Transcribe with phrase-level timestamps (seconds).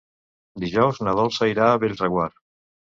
[0.63, 2.39] Dijous na Dolça irà a Bellreguard.